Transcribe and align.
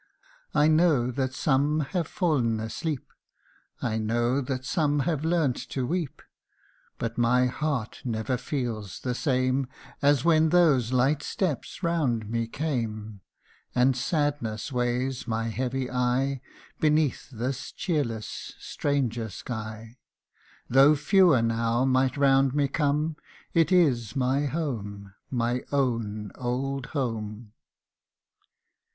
I 0.55 0.67
know 0.67 1.11
that 1.11 1.35
some 1.35 1.81
have 1.91 2.07
falFn 2.07 2.59
asleep 2.59 3.05
I 3.83 3.99
know 3.99 4.41
that 4.41 4.65
some 4.65 5.01
have 5.01 5.23
learnt 5.23 5.57
to 5.69 5.85
weep 5.85 6.23
But 6.97 7.19
my 7.19 7.45
heart 7.45 8.01
never 8.03 8.35
feels 8.35 9.01
the 9.01 9.13
same 9.13 9.67
As 10.01 10.25
when 10.25 10.49
those 10.49 10.91
light 10.91 11.21
steps 11.21 11.83
round 11.83 12.27
me 12.31 12.47
came 12.47 13.21
And 13.75 13.95
sadness 13.95 14.71
weighs 14.71 15.27
my 15.27 15.49
heavy 15.49 15.87
eye 15.87 16.41
Beneath 16.79 17.29
this 17.29 17.71
cheerless 17.71 18.55
stranger 18.57 19.29
sky: 19.29 19.99
Tho 20.67 20.89
1 20.93 20.95
fewer 20.95 21.41
now 21.43 21.85
might 21.85 22.17
round 22.17 22.55
me 22.55 22.67
come 22.67 23.17
It 23.53 23.71
is 23.71 24.15
my 24.15 24.47
home 24.47 25.13
my 25.29 25.63
own 25.71 26.31
old 26.33 26.87
home 26.87 27.53